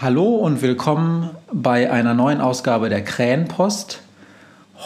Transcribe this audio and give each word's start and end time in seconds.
Hallo 0.00 0.36
und 0.36 0.62
willkommen 0.62 1.30
bei 1.52 1.90
einer 1.90 2.14
neuen 2.14 2.40
Ausgabe 2.40 2.88
der 2.88 3.02
Krähenpost. 3.02 4.00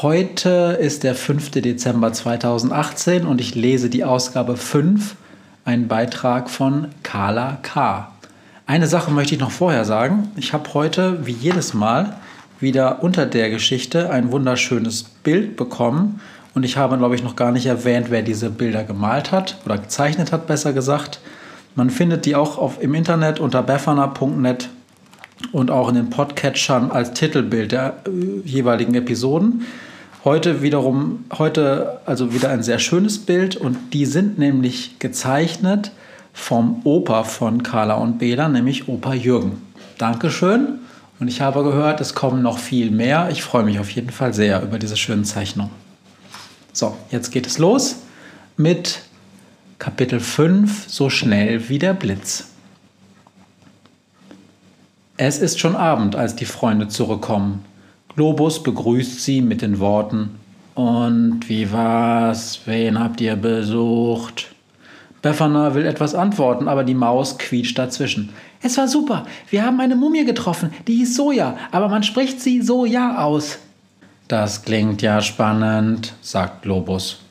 Heute 0.00 0.78
ist 0.80 1.02
der 1.02 1.14
5. 1.14 1.50
Dezember 1.50 2.14
2018 2.14 3.26
und 3.26 3.38
ich 3.38 3.54
lese 3.54 3.90
die 3.90 4.04
Ausgabe 4.04 4.56
5, 4.56 5.16
einen 5.66 5.86
Beitrag 5.86 6.48
von 6.48 6.86
Carla 7.02 7.58
K. 7.60 8.10
Eine 8.64 8.86
Sache 8.86 9.10
möchte 9.10 9.34
ich 9.34 9.40
noch 9.42 9.50
vorher 9.50 9.84
sagen. 9.84 10.30
Ich 10.36 10.54
habe 10.54 10.72
heute, 10.72 11.26
wie 11.26 11.32
jedes 11.32 11.74
Mal, 11.74 12.16
wieder 12.58 13.02
unter 13.02 13.26
der 13.26 13.50
Geschichte 13.50 14.08
ein 14.08 14.32
wunderschönes 14.32 15.02
Bild 15.02 15.58
bekommen. 15.58 16.22
Und 16.54 16.62
ich 16.62 16.78
habe, 16.78 16.96
glaube 16.96 17.16
ich, 17.16 17.22
noch 17.22 17.36
gar 17.36 17.52
nicht 17.52 17.66
erwähnt, 17.66 18.06
wer 18.08 18.22
diese 18.22 18.48
Bilder 18.48 18.82
gemalt 18.82 19.30
hat 19.30 19.58
oder 19.66 19.76
gezeichnet 19.76 20.32
hat, 20.32 20.46
besser 20.46 20.72
gesagt. 20.72 21.20
Man 21.74 21.90
findet 21.90 22.24
die 22.24 22.34
auch 22.34 22.56
auf, 22.56 22.82
im 22.82 22.94
Internet 22.94 23.40
unter 23.40 23.62
befana.net 23.62 24.70
und 25.52 25.70
auch 25.70 25.88
in 25.88 25.94
den 25.94 26.10
Podcatchern 26.10 26.90
als 26.90 27.12
Titelbild 27.12 27.72
der 27.72 28.02
äh, 28.06 28.46
jeweiligen 28.46 28.94
Episoden. 28.94 29.66
Heute 30.24 30.62
wiederum, 30.62 31.24
heute 31.36 32.00
also 32.06 32.32
wieder 32.32 32.50
ein 32.50 32.62
sehr 32.62 32.78
schönes 32.78 33.18
Bild 33.18 33.56
und 33.56 33.76
die 33.92 34.06
sind 34.06 34.38
nämlich 34.38 34.98
gezeichnet 35.00 35.90
vom 36.32 36.80
Opa 36.84 37.24
von 37.24 37.62
Carla 37.62 37.94
und 37.94 38.18
Bela, 38.18 38.48
nämlich 38.48 38.88
Opa 38.88 39.14
Jürgen. 39.14 39.60
Dankeschön 39.98 40.78
und 41.18 41.28
ich 41.28 41.40
habe 41.40 41.64
gehört, 41.64 42.00
es 42.00 42.14
kommen 42.14 42.42
noch 42.42 42.58
viel 42.58 42.90
mehr. 42.90 43.28
Ich 43.30 43.42
freue 43.42 43.64
mich 43.64 43.78
auf 43.78 43.90
jeden 43.90 44.10
Fall 44.10 44.32
sehr 44.32 44.62
über 44.62 44.78
diese 44.78 44.96
schönen 44.96 45.24
Zeichnungen. 45.24 45.72
So, 46.72 46.96
jetzt 47.10 47.30
geht 47.30 47.46
es 47.46 47.58
los 47.58 47.96
mit 48.56 49.02
Kapitel 49.78 50.20
5, 50.20 50.84
so 50.88 51.10
schnell 51.10 51.68
wie 51.68 51.78
der 51.78 51.94
Blitz. 51.94 52.51
Es 55.18 55.38
ist 55.38 55.60
schon 55.60 55.76
Abend, 55.76 56.16
als 56.16 56.36
die 56.36 56.46
Freunde 56.46 56.88
zurückkommen. 56.88 57.64
Globus 58.14 58.62
begrüßt 58.62 59.20
sie 59.22 59.42
mit 59.42 59.62
den 59.62 59.78
Worten 59.78 60.38
Und 60.74 61.48
wie 61.48 61.70
war's? 61.70 62.60
Wen 62.64 62.98
habt 62.98 63.20
ihr 63.20 63.36
besucht? 63.36 64.54
Befana 65.20 65.74
will 65.74 65.86
etwas 65.86 66.14
antworten, 66.14 66.66
aber 66.66 66.82
die 66.82 66.94
Maus 66.94 67.38
quietscht 67.38 67.78
dazwischen. 67.78 68.30
Es 68.62 68.76
war 68.78 68.88
super. 68.88 69.24
Wir 69.50 69.64
haben 69.64 69.80
eine 69.80 69.96
Mumie 69.96 70.24
getroffen, 70.24 70.72
die 70.88 70.96
hieß 70.96 71.14
Soja, 71.14 71.56
aber 71.70 71.88
man 71.88 72.02
spricht 72.02 72.40
sie 72.40 72.62
Soja 72.62 73.18
aus. 73.18 73.58
Das 74.28 74.62
klingt 74.62 75.02
ja 75.02 75.20
spannend, 75.20 76.14
sagt 76.22 76.62
Globus. 76.62 77.21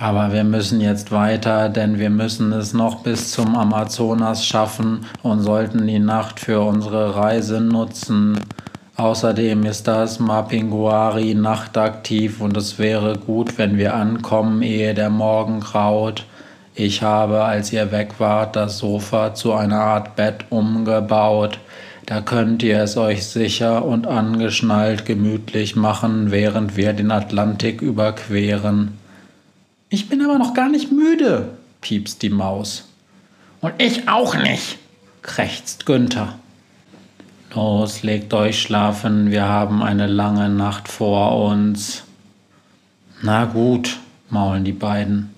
Aber 0.00 0.32
wir 0.32 0.44
müssen 0.44 0.80
jetzt 0.80 1.12
weiter, 1.12 1.68
denn 1.68 1.98
wir 1.98 2.08
müssen 2.08 2.54
es 2.54 2.72
noch 2.72 3.02
bis 3.02 3.32
zum 3.32 3.54
Amazonas 3.54 4.46
schaffen 4.46 5.04
und 5.22 5.42
sollten 5.42 5.86
die 5.86 5.98
Nacht 5.98 6.40
für 6.40 6.62
unsere 6.62 7.16
Reise 7.16 7.60
nutzen. 7.60 8.40
Außerdem 8.96 9.66
ist 9.66 9.86
das 9.86 10.18
Mapinguari 10.18 11.34
nachtaktiv 11.34 12.40
und 12.40 12.56
es 12.56 12.78
wäre 12.78 13.18
gut, 13.18 13.58
wenn 13.58 13.76
wir 13.76 13.94
ankommen, 13.94 14.62
ehe 14.62 14.94
der 14.94 15.10
Morgen 15.10 15.60
graut. 15.60 16.24
Ich 16.74 17.02
habe, 17.02 17.44
als 17.44 17.70
ihr 17.70 17.92
weg 17.92 18.14
wart, 18.16 18.56
das 18.56 18.78
Sofa 18.78 19.34
zu 19.34 19.52
einer 19.52 19.80
Art 19.80 20.16
Bett 20.16 20.46
umgebaut. 20.48 21.58
Da 22.06 22.22
könnt 22.22 22.62
ihr 22.62 22.82
es 22.82 22.96
euch 22.96 23.26
sicher 23.26 23.84
und 23.84 24.06
angeschnallt 24.06 25.04
gemütlich 25.04 25.76
machen, 25.76 26.30
während 26.30 26.78
wir 26.78 26.94
den 26.94 27.10
Atlantik 27.10 27.82
überqueren. 27.82 28.99
Ich 29.92 30.08
bin 30.08 30.22
aber 30.22 30.38
noch 30.38 30.54
gar 30.54 30.68
nicht 30.68 30.92
müde, 30.92 31.48
piepst 31.80 32.22
die 32.22 32.30
Maus. 32.30 32.88
Und 33.60 33.74
ich 33.78 34.08
auch 34.08 34.36
nicht, 34.36 34.78
krächzt 35.20 35.84
Günther. 35.84 36.38
Los, 37.52 38.04
legt 38.04 38.32
euch 38.32 38.62
schlafen, 38.62 39.32
wir 39.32 39.48
haben 39.48 39.82
eine 39.82 40.06
lange 40.06 40.48
Nacht 40.48 40.86
vor 40.86 41.44
uns. 41.44 42.04
Na 43.20 43.46
gut, 43.46 43.98
maulen 44.28 44.62
die 44.62 44.70
beiden. 44.70 45.34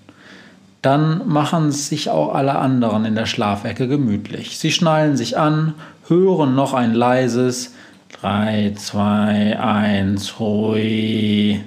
Dann 0.83 1.27
machen 1.27 1.73
sich 1.73 2.11
auch 2.11 2.35
alle 2.35 2.57
anderen 2.57 3.07
in 3.07 3.15
der 3.15 3.25
Schlafecke 3.25 3.89
gemütlich. 3.89 4.59
Sie 4.59 4.71
schnallen 4.71 5.17
sich 5.17 5.39
an, 5.39 5.73
hören 6.09 6.55
noch 6.55 6.75
ein 6.75 6.93
leises 6.93 7.73
3, 8.21 8.75
2, 8.77 9.59
1, 9.59 10.39
hui 10.39 11.65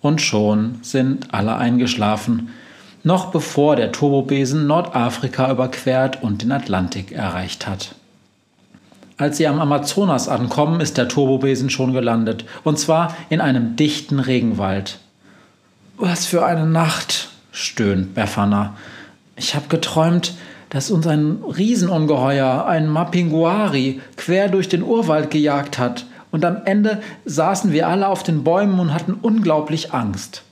und 0.00 0.20
schon 0.20 0.78
sind 0.82 1.32
alle 1.34 1.56
eingeschlafen, 1.56 2.50
noch 3.02 3.26
bevor 3.26 3.76
der 3.76 3.92
Turbobesen 3.92 4.66
Nordafrika 4.66 5.50
überquert 5.50 6.22
und 6.22 6.42
den 6.42 6.52
Atlantik 6.52 7.12
erreicht 7.12 7.66
hat. 7.66 7.94
Als 9.16 9.38
sie 9.38 9.46
am 9.46 9.60
Amazonas 9.60 10.28
ankommen, 10.28 10.80
ist 10.80 10.98
der 10.98 11.08
Turbobesen 11.08 11.70
schon 11.70 11.92
gelandet, 11.92 12.44
und 12.64 12.78
zwar 12.78 13.16
in 13.30 13.40
einem 13.40 13.76
dichten 13.76 14.18
Regenwald. 14.18 14.98
Was 15.96 16.26
für 16.26 16.44
eine 16.44 16.66
Nacht, 16.66 17.30
stöhnt 17.52 18.14
Befana. 18.14 18.76
Ich 19.36 19.54
habe 19.54 19.68
geträumt, 19.68 20.34
dass 20.68 20.90
uns 20.90 21.06
ein 21.06 21.38
Riesenungeheuer, 21.56 22.66
ein 22.66 22.88
Mapinguari, 22.88 24.00
quer 24.16 24.48
durch 24.48 24.68
den 24.68 24.82
Urwald 24.82 25.30
gejagt 25.30 25.78
hat 25.78 26.04
und 26.30 26.44
am 26.44 26.62
Ende 26.64 27.02
saßen 27.24 27.72
wir 27.72 27.88
alle 27.88 28.08
auf 28.08 28.22
den 28.22 28.44
Bäumen 28.44 28.78
und 28.78 28.92
hatten 28.92 29.14
unglaublich 29.14 29.92
Angst. 29.92 30.42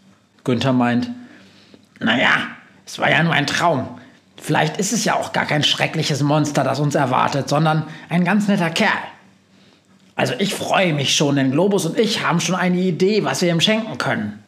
Günther 0.44 0.72
meint, 0.72 1.10
naja, 2.00 2.30
es 2.86 2.98
war 2.98 3.10
ja 3.10 3.22
nur 3.22 3.32
ein 3.32 3.46
Traum. 3.46 3.88
Vielleicht 4.36 4.76
ist 4.76 4.92
es 4.92 5.04
ja 5.04 5.14
auch 5.14 5.32
gar 5.32 5.46
kein 5.46 5.64
schreckliches 5.64 6.22
Monster, 6.22 6.64
das 6.64 6.80
uns 6.80 6.94
erwartet, 6.94 7.48
sondern 7.48 7.84
ein 8.08 8.24
ganz 8.24 8.46
netter 8.46 8.70
Kerl. 8.70 8.90
Also 10.16 10.34
ich 10.38 10.54
freue 10.54 10.92
mich 10.92 11.16
schon, 11.16 11.36
denn 11.36 11.50
Globus 11.50 11.86
und 11.86 11.98
ich 11.98 12.24
haben 12.24 12.40
schon 12.40 12.54
eine 12.54 12.78
Idee, 12.78 13.24
was 13.24 13.42
wir 13.42 13.50
ihm 13.50 13.60
schenken 13.60 13.98
können. 13.98 14.44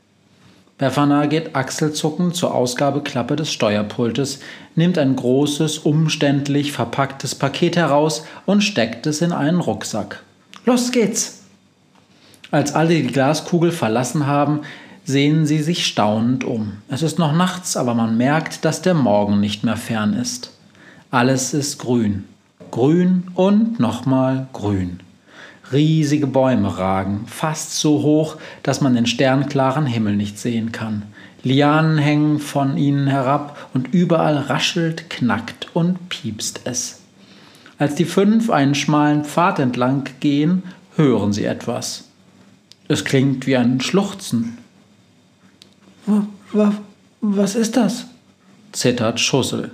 Befana 0.79 1.25
geht 1.25 1.57
achselzuckend 1.57 2.37
zur 2.37 2.55
Ausgabeklappe 2.55 3.35
des 3.35 3.51
Steuerpultes, 3.51 4.41
nimmt 4.75 4.99
ein 4.99 5.17
großes, 5.17 5.79
umständlich 5.79 6.73
verpacktes 6.73 7.35
Paket 7.35 7.77
heraus 7.77 8.27
und 8.45 8.61
steckt 8.63 9.07
es 9.07 9.23
in 9.23 9.33
einen 9.33 9.61
Rucksack. 9.61 10.23
Los 10.67 10.91
geht's! 10.91 11.43
Als 12.51 12.75
alle 12.75 13.01
die 13.01 13.07
Glaskugel 13.07 13.71
verlassen 13.71 14.27
haben, 14.27 14.63
sehen 15.05 15.47
sie 15.47 15.63
sich 15.63 15.87
staunend 15.87 16.43
um. 16.43 16.79
Es 16.89 17.03
ist 17.03 17.21
noch 17.21 17.33
nachts, 17.33 17.77
aber 17.77 17.95
man 17.95 18.17
merkt, 18.17 18.65
dass 18.65 18.83
der 18.83 18.95
Morgen 18.95 19.39
nicht 19.39 19.63
mehr 19.63 19.77
fern 19.77 20.15
ist. 20.15 20.51
Alles 21.13 21.55
ist 21.55 21.79
grün. 21.79 22.25
Grün 22.73 23.29
und 23.35 23.79
nochmal 23.79 24.49
grün. 24.53 24.99
Riesige 25.71 26.27
Bäume 26.27 26.77
ragen, 26.77 27.27
fast 27.29 27.79
so 27.79 28.03
hoch, 28.03 28.37
dass 28.65 28.81
man 28.81 28.97
den 28.97 29.07
sternklaren 29.07 29.87
Himmel 29.87 30.17
nicht 30.17 30.37
sehen 30.37 30.73
kann. 30.73 31.03
Lianen 31.45 31.99
hängen 31.99 32.41
von 32.41 32.77
ihnen 32.77 33.07
herab 33.07 33.69
und 33.73 33.95
überall 33.95 34.37
raschelt, 34.37 35.11
knackt 35.11 35.69
und 35.75 36.09
piepst 36.09 36.63
es. 36.65 37.06
Als 37.79 37.95
die 37.95 38.05
fünf 38.05 38.51
einen 38.51 38.75
schmalen 38.75 39.25
Pfad 39.25 39.59
entlang 39.59 40.05
gehen, 40.21 40.63
hören 40.97 41.33
sie 41.33 41.45
etwas. 41.45 42.05
Es 42.89 43.05
klingt 43.05 43.47
wie 43.47 43.57
ein 43.57 43.81
Schluchzen. 43.81 44.59
Was 47.21 47.55
ist 47.55 47.77
das? 47.77 48.07
zittert 48.73 49.21
Schussel. 49.21 49.71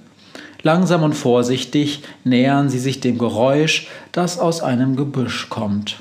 Langsam 0.62 1.02
und 1.02 1.14
vorsichtig 1.14 2.02
nähern 2.24 2.70
sie 2.70 2.78
sich 2.78 3.00
dem 3.00 3.18
Geräusch, 3.18 3.88
das 4.12 4.38
aus 4.38 4.62
einem 4.62 4.94
Gebüsch 4.96 5.48
kommt. 5.48 6.00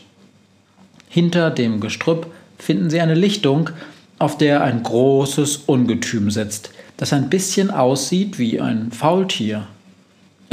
Hinter 1.10 1.50
dem 1.50 1.80
Gestrüpp 1.80 2.28
finden 2.60 2.90
sie 2.90 3.02
eine 3.02 3.16
Lichtung, 3.16 3.72
auf 4.20 4.38
der 4.38 4.64
ein 4.64 4.84
großes 4.84 5.64
Ungetüm 5.66 6.30
sitzt, 6.30 6.70
das 6.98 7.12
ein 7.12 7.30
bisschen 7.30 7.72
aussieht 7.72 8.38
wie 8.38 8.62
ein 8.62 8.92
Faultier. 8.92 9.68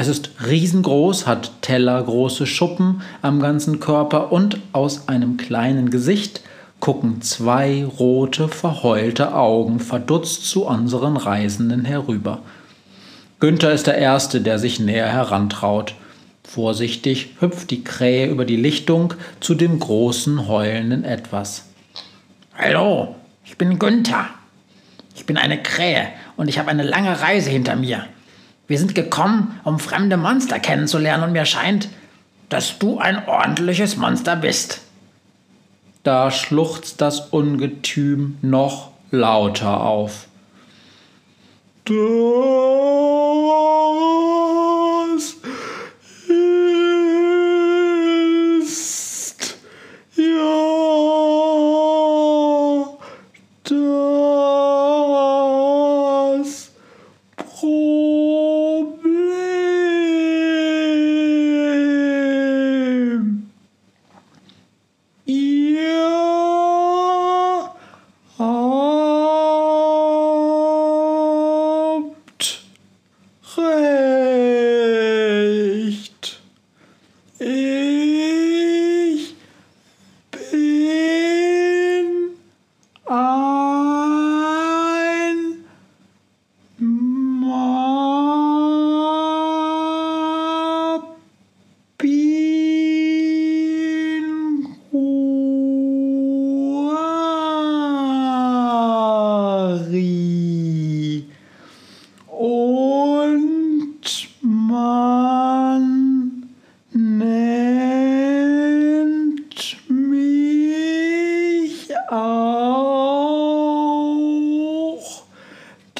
Es 0.00 0.06
ist 0.06 0.30
riesengroß, 0.46 1.26
hat 1.26 1.50
tellergroße 1.60 2.46
Schuppen 2.46 3.02
am 3.20 3.40
ganzen 3.40 3.80
Körper 3.80 4.30
und 4.30 4.60
aus 4.70 5.08
einem 5.08 5.36
kleinen 5.38 5.90
Gesicht 5.90 6.40
gucken 6.78 7.20
zwei 7.20 7.84
rote, 7.84 8.46
verheulte 8.46 9.34
Augen 9.34 9.80
verdutzt 9.80 10.48
zu 10.48 10.66
unseren 10.66 11.16
Reisenden 11.16 11.84
herüber. 11.84 12.42
Günther 13.40 13.72
ist 13.72 13.88
der 13.88 13.98
Erste, 13.98 14.40
der 14.40 14.60
sich 14.60 14.78
näher 14.78 15.08
herantraut. 15.08 15.96
Vorsichtig 16.44 17.30
hüpft 17.40 17.72
die 17.72 17.82
Krähe 17.82 18.28
über 18.28 18.44
die 18.44 18.54
Lichtung 18.54 19.14
zu 19.40 19.56
dem 19.56 19.80
großen, 19.80 20.46
heulenden 20.46 21.02
Etwas. 21.02 21.64
Hallo, 22.56 23.16
ich 23.44 23.58
bin 23.58 23.80
Günther. 23.80 24.26
Ich 25.16 25.26
bin 25.26 25.36
eine 25.36 25.60
Krähe 25.60 26.06
und 26.36 26.46
ich 26.46 26.60
habe 26.60 26.70
eine 26.70 26.84
lange 26.84 27.20
Reise 27.20 27.50
hinter 27.50 27.74
mir. 27.74 28.04
Wir 28.68 28.78
sind 28.78 28.94
gekommen, 28.94 29.58
um 29.64 29.78
fremde 29.78 30.16
Monster 30.18 30.60
kennenzulernen 30.60 31.24
und 31.24 31.32
mir 31.32 31.46
scheint, 31.46 31.88
dass 32.50 32.78
du 32.78 32.98
ein 32.98 33.26
ordentliches 33.26 33.96
Monster 33.96 34.36
bist. 34.36 34.82
Da 36.02 36.30
schluchzt 36.30 37.00
das 37.00 37.20
Ungetüm 37.30 38.36
noch 38.42 38.90
lauter 39.10 39.80
auf. 39.80 40.28
Das 41.84 41.96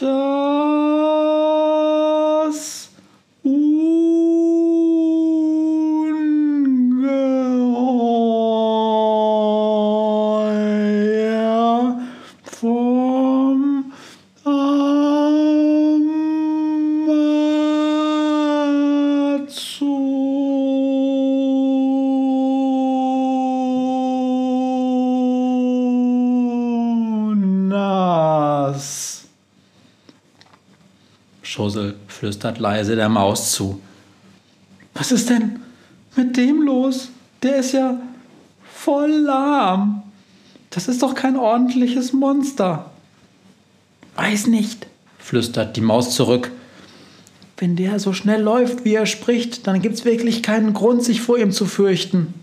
das 0.01 0.09
Ungeheuer 3.43 3.89
vom. 12.45 12.99
Schussel 31.59 31.97
flüstert 32.07 32.61
leise 32.61 32.95
der 32.95 33.09
Maus 33.09 33.51
zu. 33.51 33.81
Was 34.95 35.11
ist 35.11 35.29
denn 35.29 35.59
mit 36.15 36.37
dem 36.37 36.63
los? 36.63 37.09
Der 37.43 37.57
ist 37.57 37.73
ja 37.73 37.97
voll 38.73 39.11
lahm. 39.11 40.05
Das 40.71 40.87
ist 40.87 41.03
doch 41.03 41.17
kein 41.17 41.37
ordentliches 41.37 42.13
Monster. 42.13 42.93
Weiß 44.15 44.47
nicht. 44.47 44.87
flüstert 45.19 45.77
die 45.77 45.81
Maus 45.81 46.15
zurück. 46.15 46.53
Wenn 47.57 47.75
der 47.75 47.99
so 47.99 48.13
schnell 48.13 48.41
läuft, 48.41 48.85
wie 48.85 48.95
er 48.95 49.07
spricht, 49.07 49.67
dann 49.67 49.83
gibt's 49.83 50.05
wirklich 50.05 50.45
keinen 50.45 50.75
Grund, 50.75 51.03
sich 51.03 51.21
vor 51.21 51.39
ihm 51.39 51.51
zu 51.51 51.67
fürchten. 51.67 52.35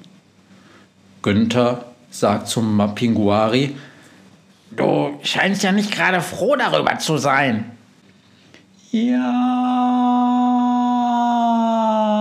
Günther 1.22 1.86
sagt 2.12 2.50
zum 2.50 2.76
Mapinguari, 2.76 3.78
Du 4.72 5.18
scheinst 5.24 5.64
ja 5.64 5.72
nicht 5.72 5.94
gerade 5.94 6.20
froh 6.20 6.58
darüber 6.58 7.00
zu 7.00 7.18
sein. 7.18 7.75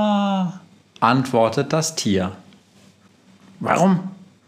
Ja. 0.04 0.60
antwortet 0.98 1.72
das 1.72 1.94
Tier. 1.94 2.32
Warum 3.60 4.00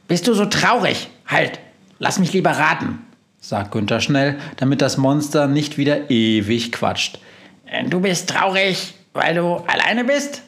bist 0.09 0.27
du 0.27 0.35
so 0.35 0.47
traurig? 0.47 1.09
Halt, 1.29 1.61
lass 2.01 2.19
mich 2.19 2.33
lieber 2.33 2.51
raten. 2.51 2.99
sagt 3.41 3.71
Günther 3.71 4.01
schnell, 4.01 4.39
damit 4.57 4.83
das 4.83 4.97
Monster 4.97 5.47
nicht 5.47 5.79
wieder 5.79 6.11
ewig 6.11 6.73
quatscht. 6.73 7.21
Äh, 7.67 7.85
Du 7.85 8.01
bist 8.01 8.29
traurig, 8.29 8.95
weil 9.13 9.37
du 9.37 9.59
alleine 9.69 10.03
bist? 10.05 10.43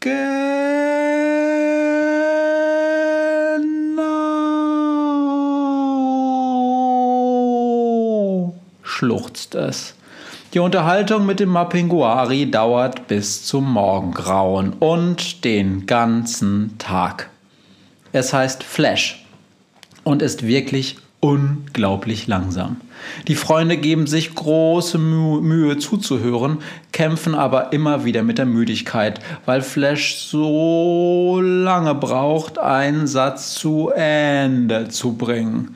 Genau. 0.00 0.24
schluchzt 8.82 9.54
es. 9.54 9.94
Die 10.54 10.60
Unterhaltung 10.60 11.26
mit 11.26 11.40
dem 11.40 11.48
Mapinguari 11.48 12.48
dauert 12.48 13.08
bis 13.08 13.44
zum 13.44 13.72
Morgengrauen 13.72 14.72
und 14.74 15.44
den 15.44 15.84
ganzen 15.86 16.78
Tag. 16.78 17.28
Es 18.12 18.32
heißt 18.32 18.62
Flash 18.62 19.26
und 20.04 20.22
ist 20.22 20.46
wirklich 20.46 20.98
unglaublich 21.18 22.28
langsam. 22.28 22.76
Die 23.26 23.34
Freunde 23.34 23.76
geben 23.76 24.06
sich 24.06 24.32
große 24.32 24.96
Mühe, 24.96 25.76
zuzuhören, 25.78 26.58
kämpfen 26.92 27.34
aber 27.34 27.72
immer 27.72 28.04
wieder 28.04 28.22
mit 28.22 28.38
der 28.38 28.46
Müdigkeit, 28.46 29.18
weil 29.46 29.60
Flash 29.60 30.18
so 30.18 31.40
lange 31.42 31.96
braucht, 31.96 32.58
einen 32.58 33.08
Satz 33.08 33.54
zu 33.54 33.88
Ende 33.88 34.88
zu 34.88 35.14
bringen. 35.14 35.74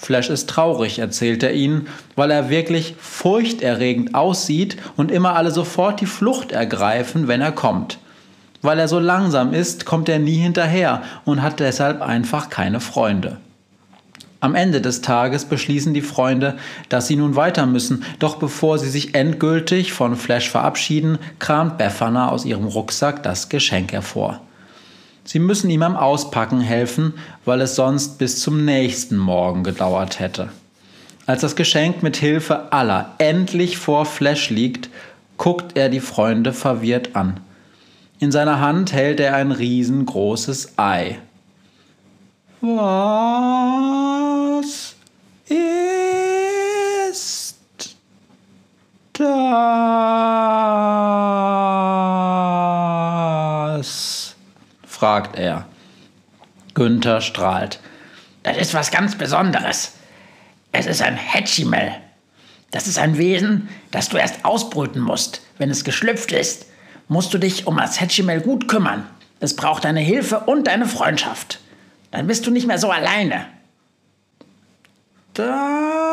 Flash 0.00 0.30
ist 0.30 0.48
traurig, 0.48 0.98
erzählt 0.98 1.42
er 1.42 1.52
ihnen, 1.52 1.86
weil 2.16 2.30
er 2.30 2.48
wirklich 2.48 2.94
furchterregend 2.98 4.14
aussieht 4.14 4.78
und 4.96 5.10
immer 5.10 5.36
alle 5.36 5.50
sofort 5.50 6.00
die 6.00 6.06
Flucht 6.06 6.52
ergreifen, 6.52 7.28
wenn 7.28 7.42
er 7.42 7.52
kommt. 7.52 7.98
Weil 8.62 8.78
er 8.78 8.88
so 8.88 8.98
langsam 8.98 9.52
ist, 9.52 9.84
kommt 9.84 10.08
er 10.08 10.18
nie 10.18 10.38
hinterher 10.38 11.02
und 11.26 11.42
hat 11.42 11.60
deshalb 11.60 12.00
einfach 12.00 12.48
keine 12.48 12.80
Freunde. 12.80 13.36
Am 14.40 14.54
Ende 14.54 14.80
des 14.80 15.02
Tages 15.02 15.44
beschließen 15.44 15.92
die 15.92 16.00
Freunde, 16.00 16.56
dass 16.88 17.06
sie 17.06 17.16
nun 17.16 17.36
weiter 17.36 17.66
müssen, 17.66 18.02
doch 18.18 18.36
bevor 18.36 18.78
sie 18.78 18.88
sich 18.88 19.14
endgültig 19.14 19.92
von 19.92 20.16
Flash 20.16 20.48
verabschieden, 20.48 21.18
kramt 21.38 21.76
Befana 21.76 22.30
aus 22.30 22.46
ihrem 22.46 22.64
Rucksack 22.64 23.22
das 23.22 23.50
Geschenk 23.50 23.92
hervor. 23.92 24.40
Sie 25.30 25.38
müssen 25.38 25.70
ihm 25.70 25.84
am 25.84 25.94
Auspacken 25.94 26.60
helfen, 26.60 27.14
weil 27.44 27.60
es 27.60 27.76
sonst 27.76 28.18
bis 28.18 28.40
zum 28.40 28.64
nächsten 28.64 29.16
Morgen 29.16 29.62
gedauert 29.62 30.18
hätte. 30.18 30.48
Als 31.24 31.42
das 31.42 31.54
Geschenk 31.54 32.02
mit 32.02 32.16
Hilfe 32.16 32.72
aller 32.72 33.14
endlich 33.18 33.78
vor 33.78 34.06
Flash 34.06 34.50
liegt, 34.50 34.90
guckt 35.36 35.76
er 35.76 35.88
die 35.88 36.00
Freunde 36.00 36.52
verwirrt 36.52 37.14
an. 37.14 37.38
In 38.18 38.32
seiner 38.32 38.58
Hand 38.58 38.92
hält 38.92 39.20
er 39.20 39.36
ein 39.36 39.52
riesengroßes 39.52 40.76
Ei. 40.76 41.20
Was 42.60 44.96
ist 45.46 47.54
das? 49.12 49.89
Fragt 55.00 55.38
er. 55.38 55.64
Günther 56.74 57.22
strahlt. 57.22 57.80
Das 58.42 58.58
ist 58.58 58.74
was 58.74 58.90
ganz 58.90 59.16
Besonderes. 59.16 59.94
Es 60.72 60.84
ist 60.84 61.00
ein 61.00 61.16
Hatchimel. 61.16 61.92
Das 62.70 62.86
ist 62.86 62.98
ein 62.98 63.16
Wesen, 63.16 63.70
das 63.92 64.10
du 64.10 64.18
erst 64.18 64.44
ausbrüten 64.44 65.00
musst. 65.00 65.40
Wenn 65.56 65.70
es 65.70 65.84
geschlüpft 65.84 66.32
ist, 66.32 66.66
musst 67.08 67.32
du 67.32 67.38
dich 67.38 67.66
um 67.66 67.78
das 67.78 67.98
Hatchimel 67.98 68.42
gut 68.42 68.68
kümmern. 68.68 69.06
Es 69.40 69.56
braucht 69.56 69.86
deine 69.86 70.00
Hilfe 70.00 70.40
und 70.40 70.66
deine 70.66 70.84
Freundschaft. 70.84 71.60
Dann 72.10 72.26
bist 72.26 72.46
du 72.46 72.50
nicht 72.50 72.66
mehr 72.66 72.78
so 72.78 72.90
alleine. 72.90 73.46
Danke. 75.32 76.09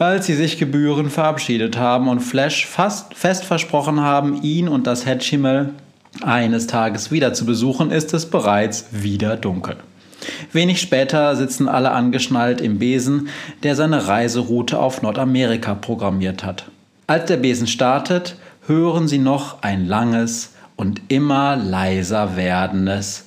Als 0.00 0.24
sie 0.24 0.34
sich 0.34 0.56
gebührend 0.56 1.12
verabschiedet 1.12 1.76
haben 1.76 2.08
und 2.08 2.20
Flash 2.20 2.64
fast 2.64 3.12
fest 3.12 3.44
versprochen 3.44 4.00
haben, 4.00 4.42
ihn 4.42 4.66
und 4.66 4.86
das 4.86 5.04
Hatchimmel 5.04 5.74
eines 6.22 6.66
Tages 6.66 7.10
wieder 7.10 7.34
zu 7.34 7.44
besuchen, 7.44 7.90
ist 7.90 8.14
es 8.14 8.24
bereits 8.24 8.86
wieder 8.92 9.36
dunkel. 9.36 9.76
Wenig 10.52 10.80
später 10.80 11.36
sitzen 11.36 11.68
alle 11.68 11.90
angeschnallt 11.90 12.62
im 12.62 12.78
Besen, 12.78 13.28
der 13.62 13.76
seine 13.76 14.08
Reiseroute 14.08 14.78
auf 14.78 15.02
Nordamerika 15.02 15.74
programmiert 15.74 16.44
hat. 16.44 16.64
Als 17.06 17.26
der 17.26 17.36
Besen 17.36 17.66
startet, 17.66 18.36
hören 18.66 19.06
sie 19.06 19.18
noch 19.18 19.62
ein 19.62 19.86
langes 19.86 20.54
und 20.76 21.02
immer 21.08 21.56
leiser 21.56 22.36
werdendes 22.36 23.26